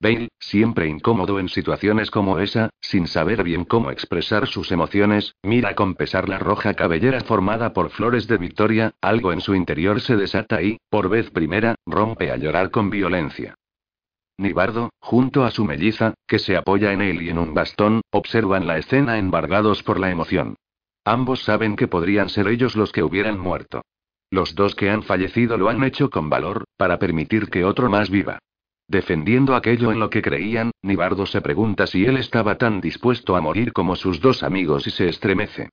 [0.00, 5.74] Bale, siempre incómodo en situaciones como esa, sin saber bien cómo expresar sus emociones, mira
[5.74, 10.14] con pesar la roja cabellera formada por flores de victoria, algo en su interior se
[10.14, 13.56] desata y, por vez primera, rompe a llorar con violencia.
[14.38, 18.68] Nibardo, junto a su melliza, que se apoya en él y en un bastón, observan
[18.68, 20.54] la escena embargados por la emoción.
[21.04, 23.82] Ambos saben que podrían ser ellos los que hubieran muerto.
[24.30, 28.10] Los dos que han fallecido lo han hecho con valor, para permitir que otro más
[28.10, 28.38] viva.
[28.88, 33.40] Defendiendo aquello en lo que creían, Nibardo se pregunta si él estaba tan dispuesto a
[33.40, 35.70] morir como sus dos amigos y se estremece.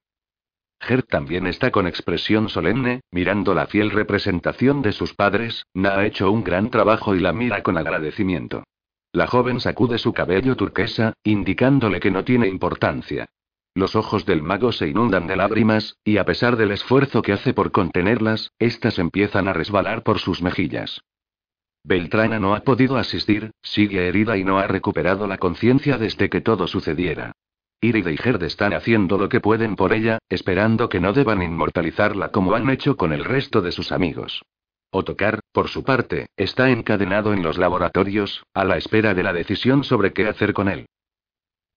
[0.79, 6.05] Gert también está con expresión solemne, mirando la fiel representación de sus padres, Na ha
[6.05, 8.63] hecho un gran trabajo y la mira con agradecimiento.
[9.13, 13.27] La joven sacude su cabello turquesa, indicándole que no tiene importancia.
[13.73, 17.53] Los ojos del mago se inundan de lágrimas, y a pesar del esfuerzo que hace
[17.53, 21.01] por contenerlas, éstas empiezan a resbalar por sus mejillas.
[21.83, 26.41] Beltrana no ha podido asistir, sigue herida y no ha recuperado la conciencia desde que
[26.41, 27.31] todo sucediera.
[27.79, 32.29] Iride y Gerd están haciendo lo que pueden por ella, esperando que no deban inmortalizarla
[32.29, 34.43] como han hecho con el resto de sus amigos.
[34.91, 39.83] Otokar, por su parte, está encadenado en los laboratorios, a la espera de la decisión
[39.83, 40.85] sobre qué hacer con él.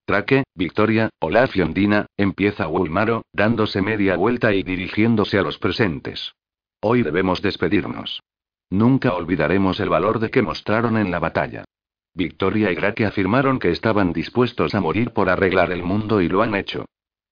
[0.04, 6.34] Traque, Victoria, Olaf y Ondina, empieza Wulmaro, dándose media vuelta y dirigiéndose a los presentes.
[6.82, 8.22] Hoy debemos despedirnos.
[8.68, 11.64] Nunca olvidaremos el valor de que mostraron en la batalla.
[12.12, 16.42] Victoria y Grake afirmaron que estaban dispuestos a morir por arreglar el mundo y lo
[16.42, 16.84] han hecho.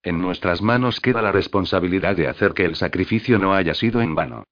[0.03, 4.15] En nuestras manos queda la responsabilidad de hacer que el sacrificio no haya sido en
[4.15, 4.45] vano.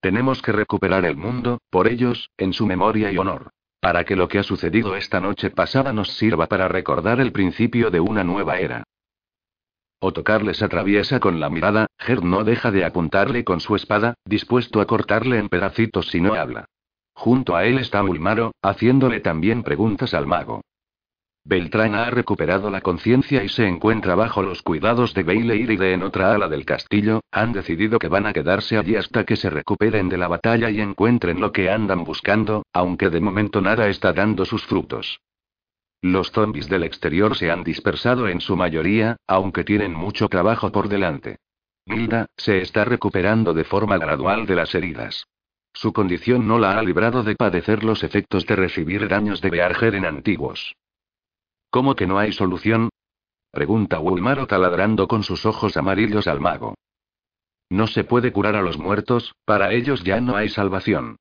[0.00, 3.50] Tenemos que recuperar el mundo, por ellos, en su memoria y honor.
[3.80, 7.90] Para que lo que ha sucedido esta noche pasada nos sirva para recordar el principio
[7.90, 8.84] de una nueva era.
[10.00, 14.80] Otokar les atraviesa con la mirada, Gerd no deja de apuntarle con su espada, dispuesto
[14.80, 16.66] a cortarle en pedacitos si no habla.
[17.14, 20.62] Junto a él está Ulmaro, haciéndole también preguntas al mago.
[21.48, 25.94] Beltrán ha recuperado la conciencia y se encuentra bajo los cuidados de Baileir y de
[25.94, 29.48] en otra ala del castillo, han decidido que van a quedarse allí hasta que se
[29.48, 34.12] recuperen de la batalla y encuentren lo que andan buscando, aunque de momento nada está
[34.12, 35.22] dando sus frutos.
[36.02, 40.90] Los zombies del exterior se han dispersado en su mayoría, aunque tienen mucho trabajo por
[40.90, 41.38] delante.
[41.86, 45.24] Milda, se está recuperando de forma gradual de las heridas.
[45.72, 49.94] Su condición no la ha librado de padecer los efectos de recibir daños de Bearger
[49.94, 50.76] en antiguos.
[51.70, 52.88] ¿Cómo que no hay solución?
[53.50, 56.74] Pregunta Wulmaro taladrando con sus ojos amarillos al mago.
[57.70, 61.16] No se puede curar a los muertos, para ellos ya no hay salvación.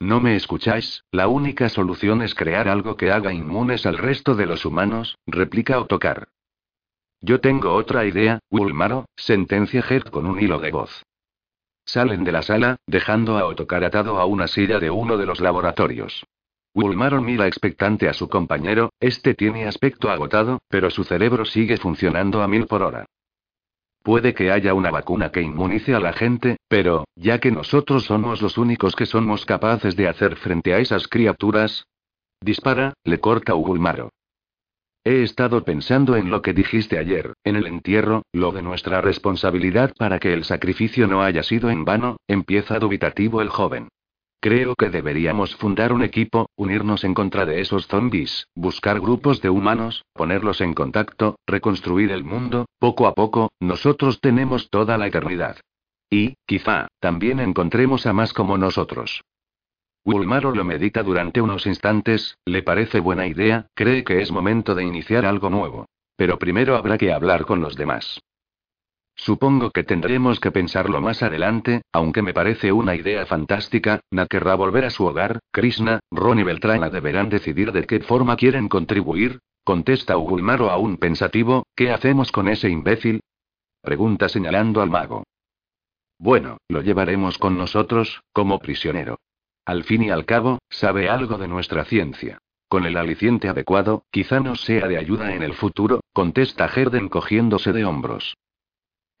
[0.00, 1.04] ¿No me escucháis?
[1.12, 5.78] La única solución es crear algo que haga inmunes al resto de los humanos, replica
[5.78, 6.28] Otokar.
[7.20, 11.04] Yo tengo otra idea, Wulmaro, sentencia Gert con un hilo de voz.
[11.84, 15.40] Salen de la sala, dejando a Otokar atado a una silla de uno de los
[15.40, 16.24] laboratorios.
[16.74, 22.42] Wulmaron mira expectante a su compañero, este tiene aspecto agotado, pero su cerebro sigue funcionando
[22.42, 23.04] a mil por hora.
[24.02, 28.42] Puede que haya una vacuna que inmunice a la gente, pero, ya que nosotros somos
[28.42, 31.86] los únicos que somos capaces de hacer frente a esas criaturas.
[32.40, 34.10] Dispara, le corta Ugulmaro.
[35.04, 39.92] He estado pensando en lo que dijiste ayer, en el entierro, lo de nuestra responsabilidad
[39.96, 43.88] para que el sacrificio no haya sido en vano, empieza dubitativo el joven.
[44.42, 49.50] Creo que deberíamos fundar un equipo, unirnos en contra de esos zombies, buscar grupos de
[49.50, 55.58] humanos, ponerlos en contacto, reconstruir el mundo, poco a poco, nosotros tenemos toda la eternidad.
[56.10, 59.22] Y, quizá, también encontremos a más como nosotros.
[60.04, 64.82] Wulmaro lo medita durante unos instantes, le parece buena idea, cree que es momento de
[64.82, 65.86] iniciar algo nuevo.
[66.16, 68.20] Pero primero habrá que hablar con los demás.
[69.14, 74.00] Supongo que tendremos que pensarlo más adelante, aunque me parece una idea fantástica.
[74.10, 78.36] Na querrá volver a su hogar, Krishna, Ron y Beltrana deberán decidir de qué forma
[78.36, 79.40] quieren contribuir.
[79.64, 83.20] Contesta Ugulmaro aún pensativo, ¿qué hacemos con ese imbécil?
[83.80, 85.24] Pregunta señalando al mago.
[86.18, 89.18] Bueno, lo llevaremos con nosotros, como prisionero.
[89.64, 92.38] Al fin y al cabo, sabe algo de nuestra ciencia.
[92.68, 97.72] Con el aliciente adecuado, quizá nos sea de ayuda en el futuro, contesta Herden cogiéndose
[97.72, 98.34] de hombros.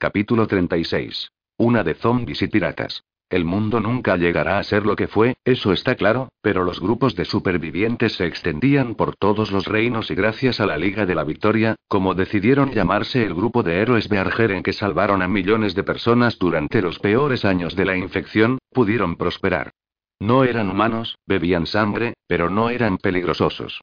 [0.02, 1.30] Capítulo 36.
[1.58, 3.04] Una de zombies y piratas.
[3.30, 7.14] El mundo nunca llegará a ser lo que fue, eso está claro, pero los grupos
[7.14, 11.22] de supervivientes se extendían por todos los reinos y gracias a la Liga de la
[11.22, 16.36] Victoria, como decidieron llamarse el grupo de héroes en que salvaron a millones de personas
[16.36, 19.70] durante los peores años de la infección, pudieron prosperar.
[20.18, 23.80] No eran humanos, bebían sangre, pero no eran peligrosos.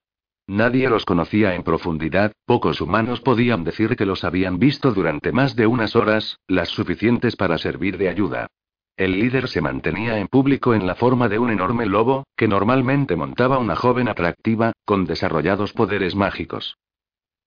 [0.49, 5.55] Nadie los conocía en profundidad, pocos humanos podían decir que los habían visto durante más
[5.55, 8.47] de unas horas, las suficientes para servir de ayuda.
[8.97, 13.15] El líder se mantenía en público en la forma de un enorme lobo, que normalmente
[13.15, 16.79] montaba una joven atractiva, con desarrollados poderes mágicos.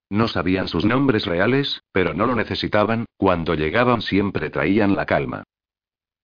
[0.09, 5.43] No sabían sus nombres reales, pero no lo necesitaban, cuando llegaban siempre traían la calma.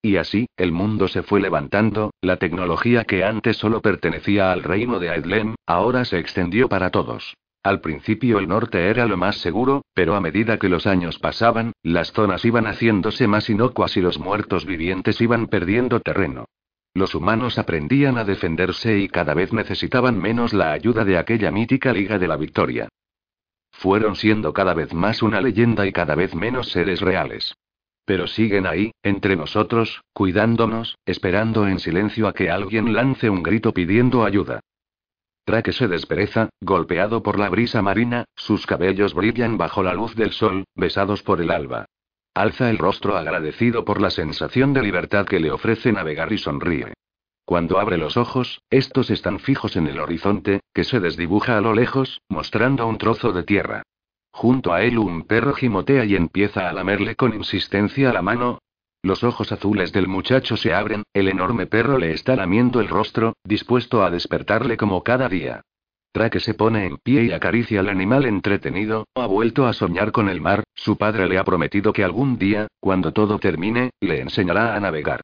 [0.00, 5.00] Y así, el mundo se fue levantando, la tecnología que antes solo pertenecía al reino
[5.00, 7.34] de Aedlem, ahora se extendió para todos.
[7.64, 11.72] Al principio el norte era lo más seguro, pero a medida que los años pasaban,
[11.82, 16.44] las zonas iban haciéndose más inocuas y los muertos vivientes iban perdiendo terreno.
[16.94, 21.92] Los humanos aprendían a defenderse y cada vez necesitaban menos la ayuda de aquella mítica
[21.92, 22.88] Liga de la Victoria.
[23.72, 27.54] Fueron siendo cada vez más una leyenda y cada vez menos seres reales.
[28.08, 33.74] Pero siguen ahí, entre nosotros, cuidándonos, esperando en silencio a que alguien lance un grito
[33.74, 34.60] pidiendo ayuda.
[35.44, 40.32] Traque se despereza, golpeado por la brisa marina, sus cabellos brillan bajo la luz del
[40.32, 41.84] sol, besados por el alba.
[42.32, 46.94] Alza el rostro agradecido por la sensación de libertad que le ofrece navegar y sonríe.
[47.44, 51.74] Cuando abre los ojos, estos están fijos en el horizonte, que se desdibuja a lo
[51.74, 53.82] lejos, mostrando un trozo de tierra.
[54.38, 58.60] Junto a él un perro gimotea y empieza a lamerle con insistencia la mano.
[59.02, 63.34] Los ojos azules del muchacho se abren, el enorme perro le está lamiendo el rostro,
[63.42, 65.62] dispuesto a despertarle como cada día.
[66.12, 70.28] Traque se pone en pie y acaricia al animal entretenido, ha vuelto a soñar con
[70.28, 74.76] el mar, su padre le ha prometido que algún día, cuando todo termine, le enseñará
[74.76, 75.20] a navegar.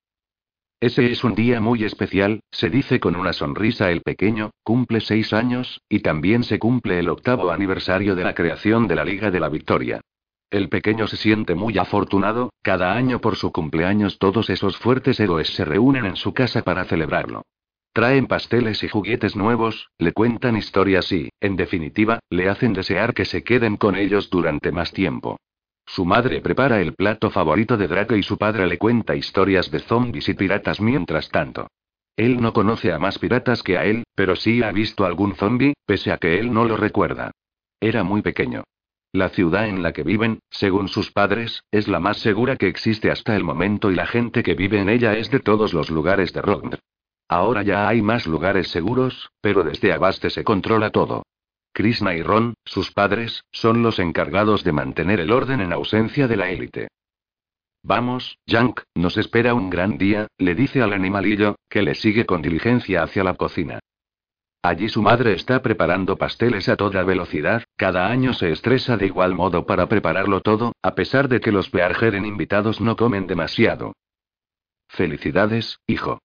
[0.85, 5.33] Ese es un día muy especial, se dice con una sonrisa el pequeño, cumple seis
[5.33, 9.41] años, y también se cumple el octavo aniversario de la creación de la Liga de
[9.41, 10.03] la Victoria.
[10.51, 15.55] El pequeño se siente muy afortunado, cada año por su cumpleaños todos esos fuertes héroes
[15.55, 17.47] se reúnen en su casa para celebrarlo.
[17.95, 23.25] Traen pasteles y juguetes nuevos, le cuentan historias y, en definitiva, le hacen desear que
[23.25, 25.39] se queden con ellos durante más tiempo.
[25.87, 29.81] Su madre prepara el plato favorito de Draco y su padre le cuenta historias de
[29.81, 31.69] zombies y piratas mientras tanto.
[32.17, 35.75] Él no conoce a más piratas que a él, pero sí ha visto algún zombie,
[35.85, 37.33] pese a que él no lo recuerda.
[37.81, 38.65] Era muy pequeño.
[39.13, 43.11] La ciudad en la que viven, según sus padres, es la más segura que existe
[43.11, 46.33] hasta el momento y la gente que vive en ella es de todos los lugares
[46.33, 46.79] de Rognd.
[47.29, 51.23] Ahora ya hay más lugares seguros, pero desde Abaste se controla todo.
[51.75, 56.37] Krishna y Ron, sus padres, son los encargados de mantener el orden en ausencia de
[56.37, 56.89] la élite.
[57.83, 62.43] Vamos, Yank, nos espera un gran día, le dice al animalillo, que le sigue con
[62.43, 63.81] diligencia hacia la cocina.
[64.63, 69.35] Allí su madre está preparando pasteles a toda velocidad, cada año se estresa de igual
[69.35, 73.95] modo para prepararlo todo, a pesar de que los Beargeren invitados no comen demasiado.
[74.89, 76.21] Felicidades, hijo.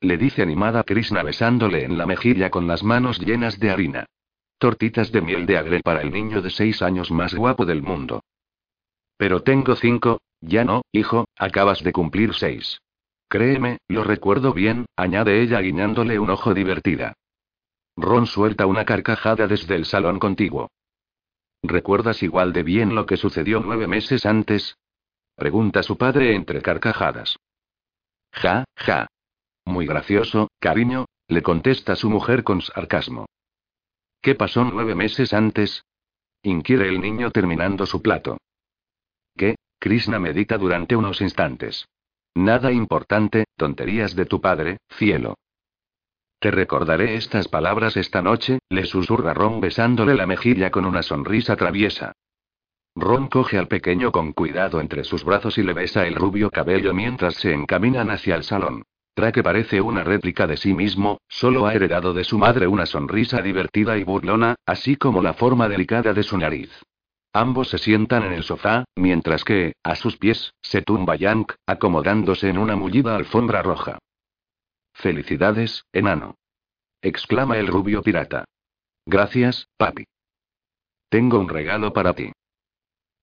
[0.00, 4.06] Le dice animada Krishna besándole en la mejilla con las manos llenas de harina.
[4.58, 8.22] Tortitas de miel de agre para el niño de seis años más guapo del mundo.
[9.18, 12.80] Pero tengo cinco, ya no, hijo, acabas de cumplir seis.
[13.28, 17.14] Créeme, lo recuerdo bien, añade ella guiñándole un ojo divertida.
[17.96, 20.70] Ron suelta una carcajada desde el salón contiguo.
[21.62, 24.76] ¿Recuerdas igual de bien lo que sucedió nueve meses antes?
[25.34, 27.36] Pregunta su padre entre carcajadas.
[28.32, 29.06] Ja, ja.
[29.64, 33.25] Muy gracioso, cariño, le contesta su mujer con sarcasmo.
[34.26, 35.84] ¿Qué pasó nueve meses antes?
[36.42, 38.38] Inquiere el niño terminando su plato.
[39.36, 39.54] ¿Qué?
[39.78, 41.86] Krishna medita durante unos instantes.
[42.34, 45.36] Nada importante, tonterías de tu padre, cielo.
[46.40, 51.54] Te recordaré estas palabras esta noche, le susurra Ron besándole la mejilla con una sonrisa
[51.54, 52.10] traviesa.
[52.96, 56.92] Ron coge al pequeño con cuidado entre sus brazos y le besa el rubio cabello
[56.92, 58.82] mientras se encaminan hacia el salón.
[59.16, 63.40] Traque parece una réplica de sí mismo, solo ha heredado de su madre una sonrisa
[63.40, 66.70] divertida y burlona, así como la forma delicada de su nariz.
[67.32, 72.50] Ambos se sientan en el sofá, mientras que, a sus pies, se tumba Yank, acomodándose
[72.50, 73.96] en una mullida alfombra roja.
[74.92, 76.34] Felicidades, enano.
[77.00, 78.44] exclama el rubio pirata.
[79.06, 80.04] Gracias, papi.
[81.08, 82.32] Tengo un regalo para ti.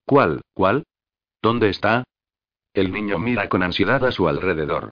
[0.08, 0.86] ¿Cuál, cuál?
[1.40, 2.04] ¿Dónde está?
[2.74, 4.90] El niño mira con ansiedad a su alrededor.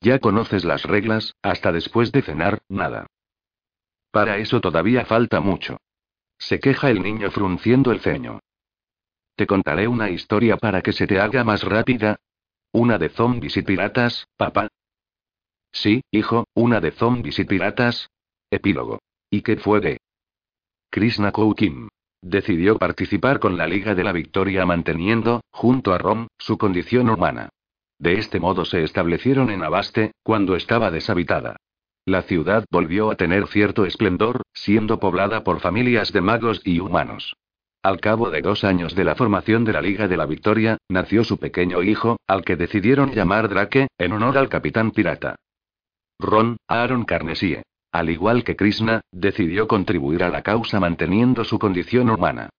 [0.00, 3.06] Ya conoces las reglas, hasta después de cenar, nada.
[4.10, 5.78] Para eso todavía falta mucho.
[6.38, 8.40] Se queja el niño frunciendo el ceño.
[9.34, 12.16] Te contaré una historia para que se te haga más rápida.
[12.72, 14.68] Una de zombies y piratas, papá.
[15.72, 18.10] Sí, hijo, una de zombies y piratas.
[18.50, 19.00] Epílogo.
[19.30, 19.98] ¿Y qué fue de?
[20.90, 21.88] Krishna Kim.
[22.22, 27.50] Decidió participar con la Liga de la Victoria manteniendo, junto a Rom, su condición humana.
[27.98, 31.56] De este modo se establecieron en Abaste, cuando estaba deshabitada.
[32.04, 37.36] La ciudad volvió a tener cierto esplendor, siendo poblada por familias de magos y humanos.
[37.82, 41.22] Al cabo de dos años de la formación de la Liga de la Victoria, nació
[41.22, 45.36] su pequeño hijo, al que decidieron llamar Drake, en honor al capitán pirata.
[46.18, 47.62] Ron, Aaron Carnegie.
[47.92, 52.50] Al igual que Krishna, decidió contribuir a la causa manteniendo su condición humana.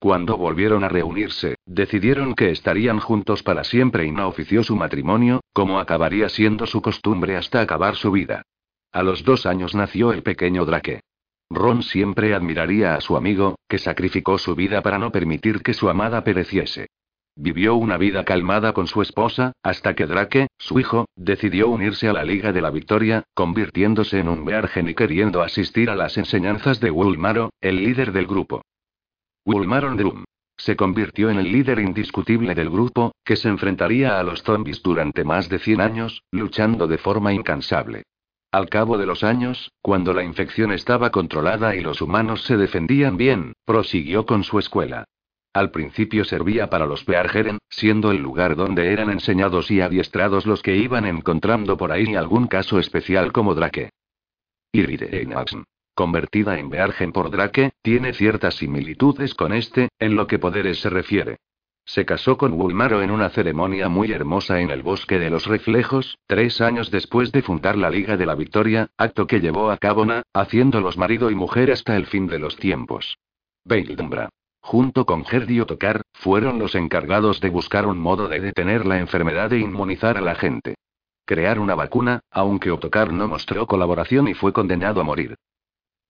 [0.00, 5.40] Cuando volvieron a reunirse, decidieron que estarían juntos para siempre y no ofició su matrimonio,
[5.52, 8.42] como acabaría siendo su costumbre hasta acabar su vida.
[8.92, 11.00] A los dos años nació el pequeño Drake.
[11.50, 15.88] Ron siempre admiraría a su amigo, que sacrificó su vida para no permitir que su
[15.88, 16.86] amada pereciese.
[17.34, 22.12] Vivió una vida calmada con su esposa, hasta que Drake, su hijo, decidió unirse a
[22.12, 26.78] la Liga de la Victoria, convirtiéndose en un Beargen y queriendo asistir a las enseñanzas
[26.80, 28.62] de Wulmaro, el líder del grupo.
[29.44, 30.24] Wulmaron Drum.
[30.56, 35.24] Se convirtió en el líder indiscutible del grupo, que se enfrentaría a los zombies durante
[35.24, 38.02] más de 100 años, luchando de forma incansable.
[38.50, 43.16] Al cabo de los años, cuando la infección estaba controlada y los humanos se defendían
[43.16, 45.04] bien, prosiguió con su escuela.
[45.52, 50.62] Al principio servía para los Beargeren, siendo el lugar donde eran enseñados y adiestrados los
[50.62, 53.90] que iban encontrando por ahí algún caso especial como Drake.
[54.72, 55.64] Iridenaxn,
[55.98, 60.90] convertida en Beargen por Drake, tiene ciertas similitudes con este, en lo que poderes se
[60.90, 61.38] refiere.
[61.84, 66.16] Se casó con Wulmaro en una ceremonia muy hermosa en el Bosque de los Reflejos,
[66.28, 70.06] tres años después de fundar la Liga de la Victoria, acto que llevó a cabo
[70.06, 73.18] Na, haciéndolos marido y mujer hasta el fin de los tiempos.
[73.64, 74.28] Beildumbra.
[74.60, 79.52] Junto con Gerdio Tocar, fueron los encargados de buscar un modo de detener la enfermedad
[79.52, 80.76] e inmunizar a la gente.
[81.24, 85.34] Crear una vacuna, aunque Otokar no mostró colaboración y fue condenado a morir.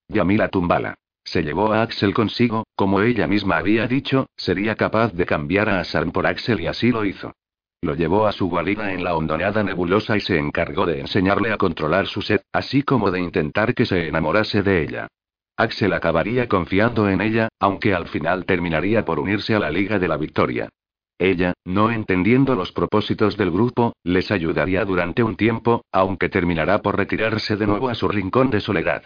[0.09, 0.95] Yamila Tumbala.
[1.23, 5.81] Se llevó a Axel consigo, como ella misma había dicho, sería capaz de cambiar a
[5.81, 7.35] Asarm por Axel y así lo hizo.
[7.83, 11.59] Lo llevó a su guarida en la hondoneada nebulosa y se encargó de enseñarle a
[11.59, 15.09] controlar su sed, así como de intentar que se enamorase de ella.
[15.57, 20.09] Axel acabaría confiando en ella, aunque al final terminaría por unirse a la Liga de
[20.09, 20.71] la Victoria.
[21.19, 26.97] Ella, no entendiendo los propósitos del grupo, les ayudaría durante un tiempo, aunque terminará por
[26.97, 29.03] retirarse de nuevo a su rincón de soledad.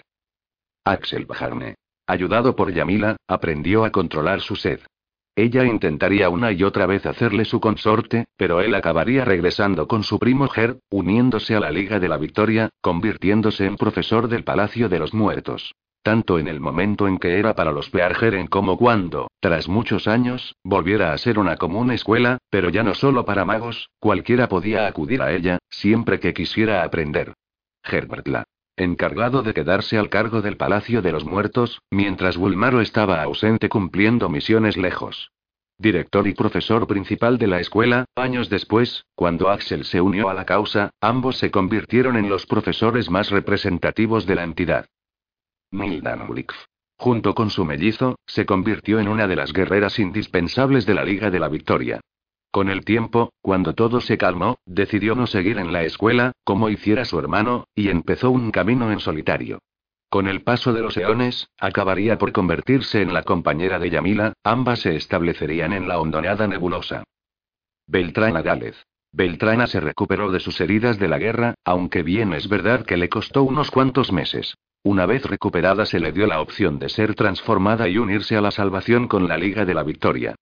[0.84, 1.76] Axel Bajarne.
[2.06, 4.80] Ayudado por Yamila, aprendió a controlar su sed.
[5.36, 10.18] Ella intentaría una y otra vez hacerle su consorte, pero él acabaría regresando con su
[10.18, 14.98] primo Ger, uniéndose a la Liga de la Victoria, convirtiéndose en profesor del Palacio de
[14.98, 15.72] los Muertos.
[16.02, 20.56] Tanto en el momento en que era para los Beargeren como cuando, tras muchos años,
[20.64, 25.22] volviera a ser una común escuela, pero ya no solo para magos, cualquiera podía acudir
[25.22, 27.32] a ella, siempre que quisiera aprender.
[27.84, 28.44] Herbertla
[28.76, 34.28] encargado de quedarse al cargo del Palacio de los Muertos, mientras Wulmaro estaba ausente cumpliendo
[34.28, 35.30] misiones lejos.
[35.78, 40.44] Director y profesor principal de la escuela, años después, cuando Axel se unió a la
[40.44, 44.86] causa, ambos se convirtieron en los profesores más representativos de la entidad.
[45.70, 46.20] Mildan
[47.02, 51.30] junto con su mellizo, se convirtió en una de las guerreras indispensables de la Liga
[51.30, 52.00] de la Victoria.
[52.52, 57.06] Con el tiempo, cuando todo se calmó, decidió no seguir en la escuela, como hiciera
[57.06, 59.58] su hermano, y empezó un camino en solitario.
[60.10, 64.80] Con el paso de los eones, acabaría por convertirse en la compañera de Yamila, ambas
[64.80, 67.04] se establecerían en la hondoneada nebulosa.
[67.86, 68.84] Beltrana Gález.
[69.12, 73.08] Beltrana se recuperó de sus heridas de la guerra, aunque bien es verdad que le
[73.08, 74.54] costó unos cuantos meses.
[74.82, 78.50] Una vez recuperada se le dio la opción de ser transformada y unirse a la
[78.50, 80.34] salvación con la Liga de la Victoria.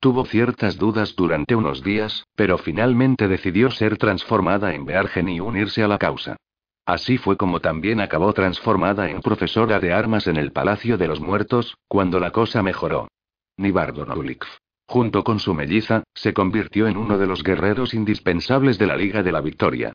[0.00, 5.82] Tuvo ciertas dudas durante unos días, pero finalmente decidió ser transformada en Beargen y unirse
[5.82, 6.36] a la causa.
[6.84, 11.20] Así fue como también acabó transformada en profesora de armas en el Palacio de los
[11.20, 13.08] Muertos, cuando la cosa mejoró.
[13.56, 14.46] Nibardo Nolikv,
[14.86, 19.22] junto con su melliza, se convirtió en uno de los guerreros indispensables de la Liga
[19.22, 19.92] de la Victoria.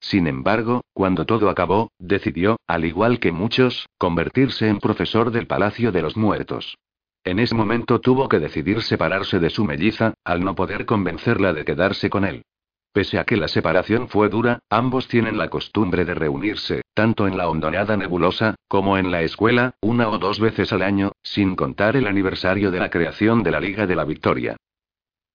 [0.00, 5.92] Sin embargo, cuando todo acabó, decidió, al igual que muchos, convertirse en profesor del Palacio
[5.92, 6.76] de los Muertos.
[7.24, 11.64] En ese momento tuvo que decidir separarse de su melliza, al no poder convencerla de
[11.64, 12.44] quedarse con él.
[12.92, 17.38] Pese a que la separación fue dura, ambos tienen la costumbre de reunirse, tanto en
[17.38, 21.96] la hondonada nebulosa, como en la escuela, una o dos veces al año, sin contar
[21.96, 24.56] el aniversario de la creación de la Liga de la Victoria.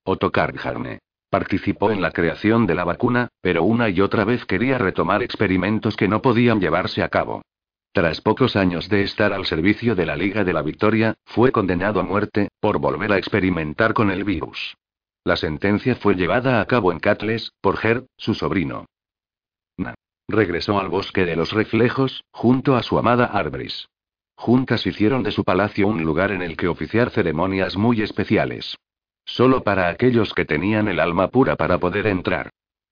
[0.04, 1.00] Otto Karnharne.
[1.30, 5.96] Participó en la creación de la vacuna, pero una y otra vez quería retomar experimentos
[5.96, 7.42] que no podían llevarse a cabo.
[7.92, 12.00] Tras pocos años de estar al servicio de la Liga de la Victoria, fue condenado
[12.00, 14.76] a muerte, por volver a experimentar con el virus.
[15.24, 18.86] La sentencia fue llevada a cabo en Catles, por Ger, su sobrino.
[19.78, 19.96] Na.
[20.28, 23.88] Regresó al bosque de los reflejos, junto a su amada Arbris.
[24.36, 28.78] Juntas hicieron de su palacio un lugar en el que oficiar ceremonias muy especiales.
[29.26, 32.50] Solo para aquellos que tenían el alma pura para poder entrar.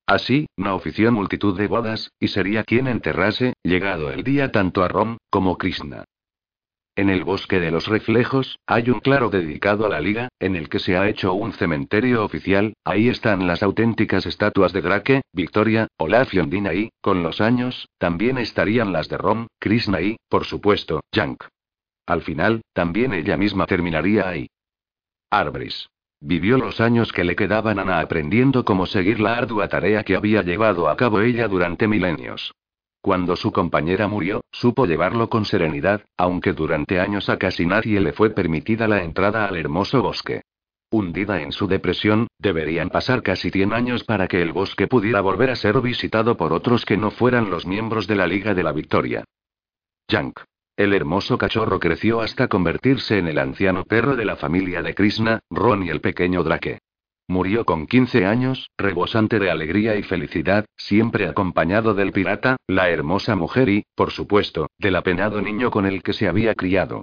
[0.08, 4.88] Así, no ofició multitud de bodas, y sería quien enterrase, llegado el día tanto a
[4.88, 6.06] Rom, como Krishna.
[6.96, 10.70] En el bosque de los reflejos, hay un claro dedicado a la liga, en el
[10.70, 15.88] que se ha hecho un cementerio oficial, ahí están las auténticas estatuas de Drake, Victoria,
[15.98, 20.46] Olaf y Ondina y, con los años, también estarían las de Rom, Krishna y, por
[20.46, 21.44] supuesto, Jank.
[22.08, 24.48] Al final, también ella misma terminaría ahí.
[25.30, 25.90] Arbris.
[26.20, 30.42] Vivió los años que le quedaban Ana aprendiendo cómo seguir la ardua tarea que había
[30.42, 32.54] llevado a cabo ella durante milenios.
[33.02, 38.14] Cuando su compañera murió, supo llevarlo con serenidad, aunque durante años a casi nadie le
[38.14, 40.42] fue permitida la entrada al hermoso bosque.
[40.90, 45.52] Hundida en su depresión, deberían pasar casi 100 años para que el bosque pudiera volver
[45.52, 48.72] a ser visitado por otros que no fueran los miembros de la Liga de la
[48.72, 49.24] Victoria.
[50.08, 50.40] Yank.
[50.78, 55.40] El hermoso cachorro creció hasta convertirse en el anciano perro de la familia de Krishna,
[55.50, 56.82] Ron y el pequeño Drake.
[57.28, 63.36] Murió con 15 años, rebosante de alegría y felicidad, siempre acompañado del pirata, la hermosa
[63.36, 67.02] mujer y, por supuesto, del apenado niño con el que se había criado.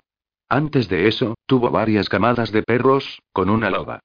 [0.48, 3.98] Antes de eso, tuvo varias camadas de perros, con una loba.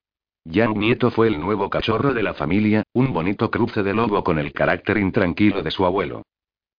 [0.45, 4.39] Yang Nieto fue el nuevo cachorro de la familia, un bonito cruce de lobo con
[4.39, 6.23] el carácter intranquilo de su abuelo.